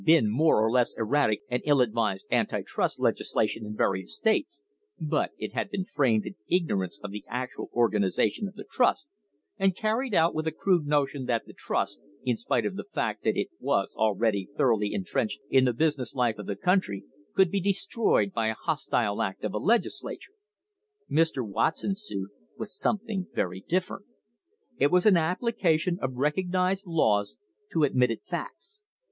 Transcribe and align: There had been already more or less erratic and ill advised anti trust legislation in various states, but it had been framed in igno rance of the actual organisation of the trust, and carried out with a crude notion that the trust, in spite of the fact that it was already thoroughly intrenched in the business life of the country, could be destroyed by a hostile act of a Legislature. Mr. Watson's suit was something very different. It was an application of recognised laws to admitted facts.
There 0.03 0.15
had 0.15 0.23
been 0.23 0.25
already 0.31 0.35
more 0.35 0.65
or 0.65 0.71
less 0.71 0.95
erratic 0.97 1.41
and 1.47 1.61
ill 1.63 1.79
advised 1.79 2.25
anti 2.31 2.63
trust 2.63 2.99
legislation 2.99 3.67
in 3.67 3.75
various 3.75 4.15
states, 4.15 4.59
but 4.99 5.29
it 5.37 5.53
had 5.53 5.69
been 5.69 5.85
framed 5.85 6.25
in 6.25 6.33
igno 6.51 6.79
rance 6.79 6.97
of 7.03 7.11
the 7.11 7.23
actual 7.27 7.69
organisation 7.71 8.47
of 8.47 8.55
the 8.55 8.63
trust, 8.67 9.09
and 9.59 9.75
carried 9.75 10.15
out 10.15 10.33
with 10.33 10.47
a 10.47 10.51
crude 10.51 10.87
notion 10.87 11.25
that 11.25 11.45
the 11.45 11.53
trust, 11.53 11.99
in 12.23 12.35
spite 12.35 12.65
of 12.65 12.77
the 12.77 12.83
fact 12.83 13.23
that 13.23 13.37
it 13.37 13.49
was 13.59 13.93
already 13.95 14.49
thoroughly 14.57 14.91
intrenched 14.91 15.39
in 15.51 15.65
the 15.65 15.71
business 15.73 16.15
life 16.15 16.39
of 16.39 16.47
the 16.47 16.55
country, 16.55 17.03
could 17.35 17.51
be 17.51 17.59
destroyed 17.59 18.33
by 18.33 18.47
a 18.47 18.55
hostile 18.55 19.21
act 19.21 19.43
of 19.43 19.53
a 19.53 19.59
Legislature. 19.59 20.33
Mr. 21.11 21.47
Watson's 21.47 22.01
suit 22.01 22.31
was 22.57 22.75
something 22.75 23.27
very 23.35 23.63
different. 23.67 24.07
It 24.79 24.89
was 24.89 25.05
an 25.05 25.15
application 25.15 25.99
of 26.01 26.15
recognised 26.15 26.87
laws 26.87 27.37
to 27.69 27.83
admitted 27.83 28.21
facts. 28.23 28.81